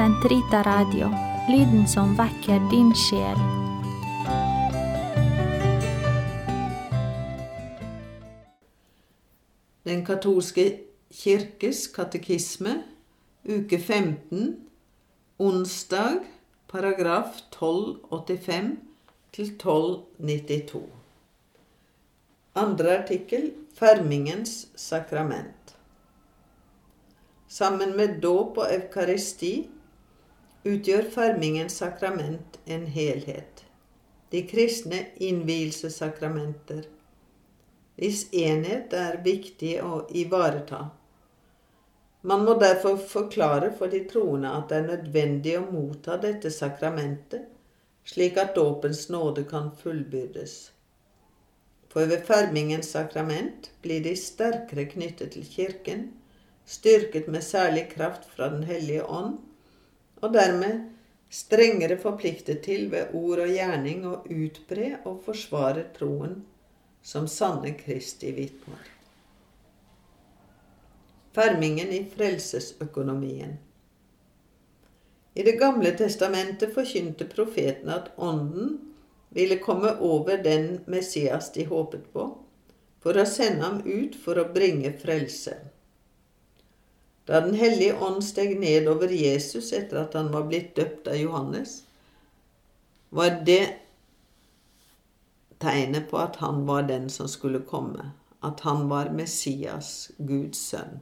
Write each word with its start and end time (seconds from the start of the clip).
Sentrita 0.00 0.62
Radio, 0.62 1.10
lyden 1.48 1.82
som 1.88 2.14
vekker 2.16 2.62
din 2.70 2.88
sjel. 2.96 3.40
Den 9.84 10.00
katolske 10.06 10.64
kirkes 11.12 11.82
katekisme, 11.92 12.78
uke 13.44 13.76
15, 13.76 14.54
onsdag, 15.38 16.24
paragraf 16.72 17.36
1285 17.50 18.70
til 19.36 19.50
1292. 19.58 20.80
Andre 22.54 22.94
artikkel 23.02 23.52
Fermingens 23.76 24.64
sakrament. 24.76 25.76
Sammen 27.48 27.92
med 28.00 28.16
dåp 28.24 28.62
og 28.64 28.72
eukaristi 28.78 29.52
utgjør 30.64 31.06
fermingens 31.08 31.78
sakrament 31.80 32.58
en 32.66 32.86
helhet. 32.86 33.64
De 34.30 34.42
kristne 34.46 35.06
innvielsessakramenter, 35.16 36.84
hvis 37.96 38.26
enhet 38.36 38.92
er 38.96 39.18
viktig 39.24 39.78
å 39.82 40.02
ivareta. 40.12 40.90
Man 42.20 42.44
må 42.44 42.58
derfor 42.60 43.00
forklare 43.00 43.72
for 43.78 43.88
de 43.92 44.02
troende 44.08 44.52
at 44.52 44.68
det 44.68 44.78
er 44.82 44.88
nødvendig 44.90 45.56
å 45.58 45.64
motta 45.64 46.18
dette 46.20 46.52
sakramentet, 46.52 47.48
slik 48.04 48.36
at 48.40 48.54
dåpens 48.56 49.06
nåde 49.08 49.46
kan 49.48 49.72
fullbyrdes. 49.80 50.56
For 51.90 52.06
ved 52.06 52.26
fermingens 52.28 52.92
sakrament 52.92 53.72
blir 53.82 54.04
de 54.04 54.12
sterkere 54.16 54.84
knyttet 54.92 55.32
til 55.34 55.48
Kirken, 55.48 56.10
styrket 56.68 57.26
med 57.32 57.42
særlig 57.42 57.88
kraft 57.96 58.28
fra 58.30 58.52
Den 58.52 58.68
hellige 58.68 59.08
ånd, 59.08 59.40
og 60.20 60.32
dermed 60.34 60.86
strengere 61.30 61.96
forpliktet 62.00 62.62
til 62.66 62.88
ved 62.92 63.14
ord 63.14 63.44
og 63.44 63.52
gjerning 63.54 64.04
å 64.06 64.20
utbre 64.26 64.96
og 65.04 65.22
forsvare 65.26 65.86
troen 65.96 66.40
som 67.02 67.28
sanne 67.30 67.72
Kristi 67.78 68.32
vitner. 68.36 68.88
Fermingen 71.32 71.92
i 71.94 72.02
frelsesøkonomien. 72.10 73.56
I 75.34 75.42
Det 75.46 75.54
gamle 75.60 75.92
testamentet 75.96 76.74
forkynte 76.74 77.24
profetene 77.30 77.94
at 77.94 78.10
Ånden 78.18 78.78
ville 79.30 79.60
komme 79.62 79.94
over 80.02 80.42
den 80.42 80.80
Messias 80.90 81.52
de 81.54 81.64
håpet 81.70 82.08
på, 82.12 82.26
for 83.00 83.16
å 83.16 83.24
sende 83.24 83.62
ham 83.62 83.78
ut 83.86 84.18
for 84.18 84.42
å 84.42 84.48
bringe 84.52 84.90
frelse. 84.98 85.54
Da 87.30 87.40
Den 87.40 87.54
hellige 87.54 87.94
ånd 88.02 88.24
steg 88.26 88.56
ned 88.58 88.88
over 88.90 89.12
Jesus 89.14 89.68
etter 89.72 90.00
at 90.00 90.16
han 90.18 90.32
var 90.34 90.48
blitt 90.50 90.72
døpt 90.74 91.06
av 91.12 91.14
Johannes, 91.14 91.76
var 93.14 93.36
det 93.46 93.76
tegnet 95.62 96.08
på 96.10 96.18
at 96.18 96.40
han 96.42 96.64
var 96.66 96.88
den 96.88 97.06
som 97.10 97.28
skulle 97.30 97.62
komme, 97.62 98.08
at 98.42 98.64
han 98.66 98.88
var 98.90 99.12
Messias, 99.14 100.10
Guds 100.18 100.58
sønn. 100.72 100.98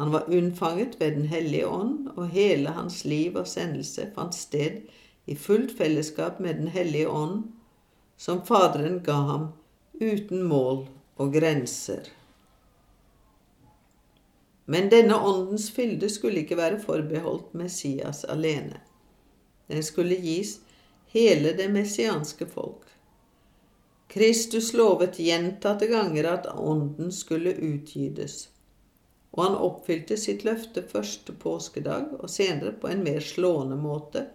Han 0.00 0.10
var 0.10 0.30
unnfanget 0.32 0.96
ved 1.00 1.20
Den 1.20 1.28
hellige 1.28 1.68
ånd, 1.68 2.08
og 2.16 2.32
hele 2.32 2.72
hans 2.72 3.04
liv 3.04 3.36
og 3.36 3.46
sendelse 3.46 4.08
fant 4.16 4.34
sted 4.34 4.80
i 5.26 5.36
fullt 5.36 5.76
fellesskap 5.76 6.40
med 6.40 6.54
Den 6.64 6.68
hellige 6.68 7.08
ånd, 7.08 7.44
som 8.16 8.40
Faderen 8.46 9.02
ga 9.04 9.20
ham 9.28 9.48
uten 10.00 10.42
mål 10.42 10.86
og 11.16 11.32
grenser. 11.36 12.08
Men 14.64 14.88
denne 14.88 15.16
åndens 15.20 15.70
fylde 15.70 16.08
skulle 16.10 16.44
ikke 16.44 16.56
være 16.56 16.80
forbeholdt 16.80 17.52
Messias 17.54 18.24
alene. 18.24 18.80
Den 19.68 19.82
skulle 19.84 20.16
gis 20.20 20.58
hele 21.12 21.52
det 21.52 21.68
messianske 21.72 22.46
folk. 22.46 22.88
Kristus 24.08 24.72
lovet 24.72 25.18
gjentatte 25.18 25.86
ganger 25.90 26.28
at 26.30 26.46
ånden 26.54 27.12
skulle 27.12 27.54
utgytes, 27.54 28.48
og 29.34 29.42
han 29.44 29.56
oppfylte 29.66 30.16
sitt 30.20 30.44
løfte 30.46 30.84
første 30.86 31.34
påskedag 31.34 32.12
og 32.20 32.30
senere 32.30 32.72
på 32.78 32.92
en 32.92 33.02
mer 33.04 33.24
slående 33.24 33.76
måte 33.80 34.26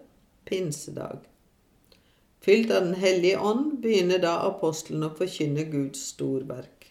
pinsedag. 0.44 1.24
Fylt 2.40 2.70
av 2.70 2.84
Den 2.84 2.94
hellige 2.94 3.38
ånd 3.38 3.80
begynner 3.80 4.20
da 4.20 4.36
apostelen 4.48 5.04
å 5.04 5.14
forkynne 5.16 5.64
Guds 5.72 6.06
storverk. 6.14 6.90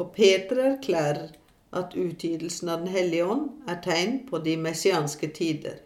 Og 0.00 0.14
Peter 0.16 0.62
erklærer 0.70 1.34
at 1.72 1.94
utgytelsen 1.94 2.68
av 2.68 2.78
Den 2.78 2.88
hellige 2.94 3.26
ånd 3.26 3.68
er 3.68 3.78
tegn 3.84 4.18
på 4.30 4.38
de 4.38 4.56
messianske 4.56 5.28
tider. 5.34 5.78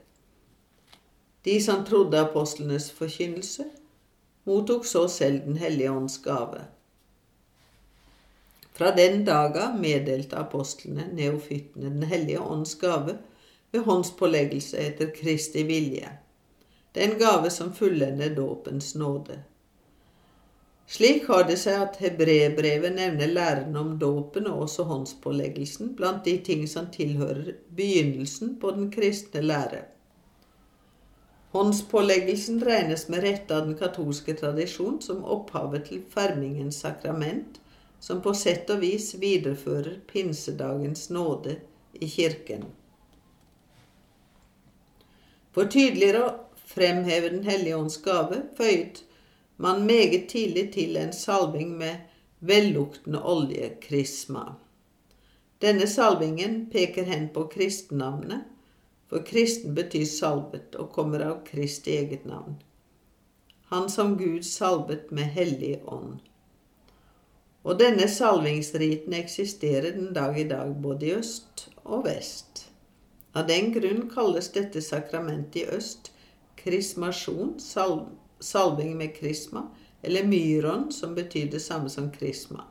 De 1.44 1.60
som 1.60 1.84
trodde 1.84 2.20
apostlenes 2.20 2.90
forkynnelse, 2.92 3.64
mottok 4.44 4.86
så 4.86 5.08
selv 5.08 5.44
Den 5.44 5.56
hellige 5.56 5.90
ånds 5.90 6.18
gave. 6.24 6.64
Fra 8.72 8.90
den 8.96 9.24
daga 9.24 9.70
meddelte 9.78 10.36
apostlene 10.36 11.06
neofyttene 11.12 11.90
Den 11.90 12.02
hellige 12.02 12.40
ånds 12.40 12.74
gave 12.74 13.18
ved 13.72 13.80
håndspåleggelse 13.84 14.78
etter 14.78 15.14
Kristi 15.14 15.62
vilje 15.62 16.18
den 16.94 17.18
gave 17.18 17.50
som 17.50 17.74
fullender 17.74 18.34
dåpens 18.34 18.94
nåde. 18.94 19.42
Slik 20.86 21.28
har 21.28 21.46
det 21.48 21.56
seg 21.62 21.80
at 21.80 21.96
hebreerbrevet 22.02 22.92
nevner 22.92 23.30
læren 23.32 23.76
om 23.80 23.94
dåpen 23.98 24.46
og 24.50 24.66
også 24.66 24.84
håndspåleggelsen 24.90 25.94
blant 25.96 26.26
de 26.28 26.36
ting 26.44 26.66
som 26.68 26.90
tilhører 26.92 27.54
begynnelsen 27.76 28.58
på 28.60 28.74
den 28.76 28.90
kristne 28.92 29.40
lære. 29.40 29.80
Håndspåleggelsen 31.54 32.60
regnes 32.66 33.08
med 33.08 33.24
rette 33.24 33.56
av 33.56 33.68
den 33.68 33.78
katolske 33.78 34.34
tradisjon 34.36 35.00
som 35.00 35.24
opphavet 35.24 35.86
til 35.88 36.02
fermingens 36.10 36.82
sakrament, 36.84 37.60
som 38.00 38.20
på 38.20 38.34
sett 38.36 38.68
og 38.74 38.82
vis 38.84 39.14
viderefører 39.16 40.00
pinsedagens 40.10 41.08
nåde 41.14 41.56
i 41.94 42.08
kirken. 42.10 42.66
For 45.54 45.70
tydeligere 45.70 46.34
fremheve 46.66 47.30
Den 47.30 47.44
hellige 47.44 47.76
ånds 47.76 47.96
gave, 48.02 48.42
føyet 48.58 49.04
man 49.56 49.86
meget 49.86 50.28
tidlig 50.28 50.72
til 50.72 50.96
en 50.96 51.12
salving 51.12 51.76
med 51.78 51.96
velluktende 52.40 53.22
oljekrisma. 53.22 54.44
Denne 55.62 55.86
salvingen 55.86 56.66
peker 56.72 57.06
hen 57.08 57.28
på 57.34 57.46
kristennavnet, 57.52 58.44
for 59.08 59.22
kristen 59.24 59.74
betyr 59.74 60.04
salvet 60.10 60.74
og 60.74 60.90
kommer 60.92 61.22
av 61.22 61.42
Kristi 61.46 61.94
eget 61.96 62.24
navn. 62.26 62.56
Han 63.70 63.88
som 63.90 64.16
Gud 64.18 64.42
salvet 64.42 65.12
med 65.12 65.30
hellig 65.36 65.78
ånd. 65.86 66.18
Og 67.64 67.78
denne 67.80 68.08
salvingsriten 68.10 69.14
eksisterer 69.16 69.94
den 69.94 70.12
dag 70.16 70.36
i 70.40 70.48
dag 70.48 70.74
både 70.82 71.06
i 71.06 71.14
øst 71.16 71.68
og 71.84 72.04
vest. 72.08 72.66
Av 73.34 73.46
den 73.48 73.72
grunn 73.72 74.08
kalles 74.10 74.50
dette 74.52 74.82
sakramentet 74.84 75.62
i 75.62 75.64
øst 75.78 76.10
krismasjon, 76.60 77.56
sal 77.60 78.04
salving 78.44 78.96
med 78.98 79.16
krisma, 79.16 79.66
eller 80.02 80.24
myron, 80.24 80.92
som 80.92 81.14
betyr 81.14 81.50
det 81.50 81.60
samme 81.60 81.90
som 81.90 82.10
krisma. 82.12 82.64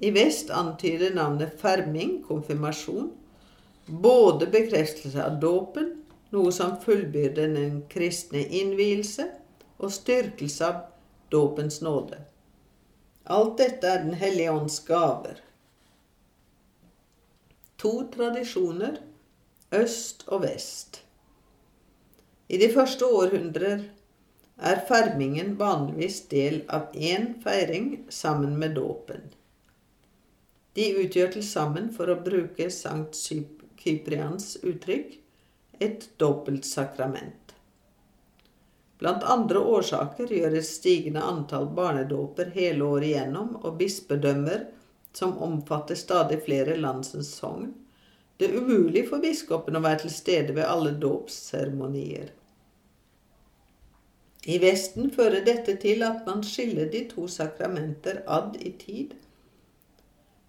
I 0.00 0.10
vest 0.10 0.50
antyder 0.50 1.14
navnet 1.14 1.60
ferming, 1.60 2.22
konfirmasjon, 2.28 3.10
både 3.86 4.46
bekreftelse 4.46 5.24
av 5.24 5.40
dåpen, 5.40 5.92
noe 6.32 6.52
som 6.52 6.78
fullbyrder 6.80 7.52
den 7.52 7.82
kristne 7.92 8.46
innvielse, 8.46 9.28
og 9.80 9.92
styrkelse 9.92 10.66
av 10.66 10.80
dåpens 11.32 11.80
nåde. 11.84 12.22
Alt 13.24 13.58
dette 13.58 13.86
er 13.86 14.04
Den 14.04 14.14
hellige 14.14 14.50
ånds 14.52 14.80
gaver. 14.86 15.36
To 17.76 17.92
tradisjoner, 18.12 18.98
øst 19.72 20.24
og 20.28 20.42
vest. 20.42 21.02
I 22.48 22.58
de 22.58 22.72
første 22.72 23.06
århundrer 23.06 23.84
er 24.60 24.82
fermingen 24.88 25.54
vanligvis 25.56 26.22
del 26.28 26.62
av 26.68 26.94
én 26.94 27.34
feiring 27.44 28.04
sammen 28.08 28.58
med 28.58 28.74
dåpen. 28.76 29.30
De 30.76 30.86
utgjør 31.02 31.32
til 31.34 31.44
sammen, 31.46 31.88
for 31.92 32.12
å 32.12 32.20
bruke 32.24 32.68
Sankt 32.70 33.18
Kyprians 33.80 34.56
uttrykk, 34.62 35.16
et 35.80 36.10
dobbelt 36.20 36.68
sakrament. 36.68 37.54
Blant 39.00 39.24
andre 39.24 39.62
årsaker 39.64 40.28
gjør 40.28 40.58
et 40.58 40.68
stigende 40.68 41.22
antall 41.24 41.70
barnedåper 41.76 42.52
hele 42.54 42.84
året 42.84 43.08
igjennom 43.14 43.54
og 43.62 43.78
bispedømmer 43.80 44.66
som 45.16 45.38
omfatter 45.42 45.96
stadig 45.96 46.42
flere 46.44 46.76
landsens 46.76 47.32
sogn, 47.40 47.72
det 48.36 48.48
er 48.48 48.60
umulig 48.60 49.02
for 49.08 49.20
biskopen 49.20 49.76
å 49.76 49.82
være 49.84 50.06
til 50.06 50.12
stede 50.14 50.54
ved 50.56 50.64
alle 50.64 50.94
dåpsseremonier. 50.96 52.30
I 54.50 54.56
Vesten 54.58 55.10
fører 55.14 55.44
dette 55.46 55.76
til 55.78 56.02
at 56.02 56.24
man 56.26 56.42
skiller 56.46 56.88
de 56.90 57.04
to 57.10 57.28
sakramenter 57.30 58.22
ad 58.26 58.56
i 58.58 58.72
tid, 58.80 59.12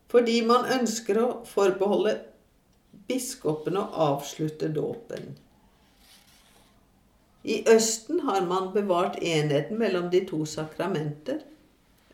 fordi 0.10 0.40
man 0.48 0.66
ønsker 0.80 1.20
å 1.22 1.28
forbeholde 1.48 2.16
biskopen 3.08 3.78
å 3.78 3.86
avslutte 4.10 4.72
dåpen. 4.74 5.36
I 7.44 7.62
Østen 7.70 8.24
har 8.26 8.46
man 8.46 8.72
bevart 8.74 9.20
enheten 9.22 9.78
mellom 9.82 10.10
de 10.14 10.24
to 10.30 10.44
sakramenter, 10.50 11.42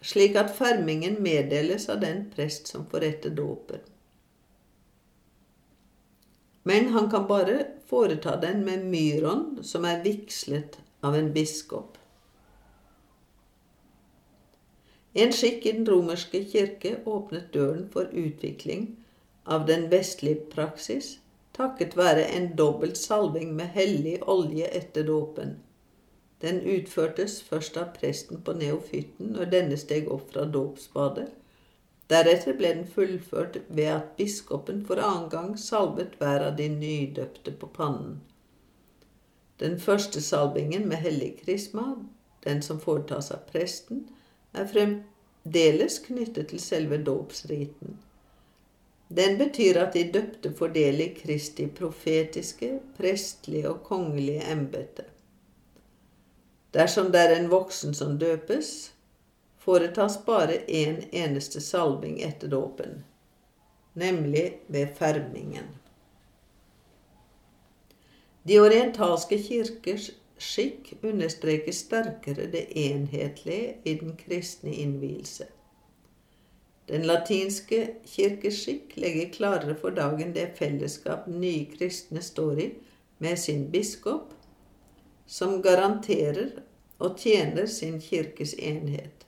slik 0.01 0.35
at 0.39 0.53
fermingen 0.55 1.17
meddeles 1.23 1.87
av 1.91 2.01
den 2.03 2.25
prest 2.33 2.67
som 2.71 2.85
forretter 2.91 3.33
dåpen. 3.35 3.79
Men 6.67 6.91
han 6.95 7.07
kan 7.11 7.27
bare 7.27 7.61
foreta 7.87 8.35
den 8.41 8.65
med 8.67 8.83
myron 8.91 9.63
som 9.63 9.87
er 9.87 10.03
vigslet 10.03 10.77
av 11.01 11.15
en 11.15 11.31
biskop. 11.33 11.97
En 15.13 15.31
skikk 15.33 15.65
i 15.65 15.71
den 15.71 15.85
romerske 15.85 16.43
kirke 16.51 16.97
åpnet 17.05 17.53
døren 17.53 17.87
for 17.93 18.09
utvikling 18.13 18.89
av 19.43 19.65
den 19.65 19.87
vestlige 19.89 20.43
praksis 20.51 21.15
takket 21.57 21.95
være 21.97 22.27
en 22.37 22.51
dobbelt 22.59 22.97
salving 22.97 23.55
med 23.57 23.73
hellig 23.73 24.19
olje 24.29 24.67
etter 24.77 25.07
dåpen. 25.07 25.55
Den 26.41 26.61
utførtes 26.61 27.39
først 27.41 27.77
av 27.81 27.95
presten 27.97 28.43
på 28.45 28.53
neofytten 28.59 29.33
når 29.33 29.49
denne 29.55 29.77
steg 29.81 30.09
opp 30.13 30.29
fra 30.33 30.45
dåpsbadet. 30.45 31.31
Deretter 32.11 32.53
ble 32.59 32.75
den 32.75 32.85
fullført 32.87 33.57
ved 33.67 33.89
at 33.95 34.11
biskopen 34.19 34.85
for 34.87 35.01
annen 35.01 35.31
gang 35.33 35.55
salvet 35.59 36.13
hver 36.21 36.45
av 36.51 36.59
de 36.59 36.69
nydøpte 36.71 37.57
på 37.57 37.71
pannen. 37.73 38.19
Den 39.57 39.79
første 39.79 40.21
salvingen 40.21 40.87
med 40.89 40.97
hellig 40.97 41.39
krisma, 41.45 41.95
den 42.43 42.61
som 42.61 42.79
foretas 42.79 43.31
av 43.31 43.47
presten, 43.51 44.03
er 44.53 44.67
fremdeles 44.69 45.99
knyttet 46.05 46.51
til 46.51 46.61
selve 46.61 46.99
dåpsriten. 47.01 47.97
Den 49.07 49.37
betyr 49.37 49.79
at 49.81 49.93
de 49.93 50.03
døpte 50.11 50.51
får 50.53 50.73
del 50.75 51.01
i 51.01 51.07
Kristi 51.15 51.67
profetiske, 51.67 52.79
prestlige 52.97 53.69
og 53.69 53.83
kongelige 53.87 54.43
embete. 54.51 55.07
Dersom 56.75 57.11
det 57.11 57.21
er 57.23 57.35
en 57.37 57.49
voksen 57.49 57.95
som 57.95 58.17
døpes, 58.19 58.91
foretas 59.57 60.19
bare 60.25 60.59
én 60.67 60.99
en 60.99 61.03
eneste 61.23 61.61
salving 61.61 62.19
etter 62.21 62.51
dåpen, 62.51 63.03
nemlig 63.93 64.59
ved 64.67 64.93
fermingen. 64.99 65.71
De 68.47 68.59
orientalske 68.63 69.37
kirkers 69.43 70.11
skikk 70.39 70.93
understreker 71.03 71.73
sterkere 71.75 72.45
det 72.51 72.67
enhetlige 72.79 73.75
i 73.83 73.93
den 73.99 74.13
kristne 74.19 74.71
innvielse. 74.71 75.47
Den 76.87 77.03
latinske 77.09 77.79
kirkeskikk 78.07 78.93
legger 78.95 79.33
klarere 79.33 79.75
for 79.75 79.89
dagen 79.89 80.31
det 80.35 80.53
fellesskap 80.55 81.27
nye 81.27 81.65
kristne 81.73 82.21
står 82.23 82.61
i 82.63 82.67
med 83.19 83.35
sin 83.37 83.65
biskop, 83.71 84.31
som 85.25 85.61
garanterer 85.61 86.53
og 86.99 87.17
tjener 87.19 87.65
sin 87.65 87.99
kirkes 88.01 88.53
enhet, 88.53 89.25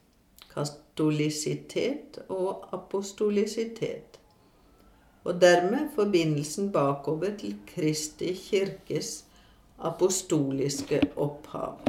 katolisitet 0.54 2.22
og 2.30 2.70
apostolisitet, 2.72 4.20
og 5.30 5.42
dermed 5.42 5.92
forbindelsen 5.96 6.72
bakover 6.74 7.36
til 7.38 7.56
Kristi 7.70 8.34
kirkes 8.34 9.26
apostoliske 9.80 11.02
opphav. 11.16 11.80